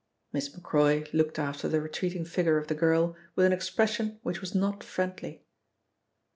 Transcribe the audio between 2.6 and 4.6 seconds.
the girl with an expression which was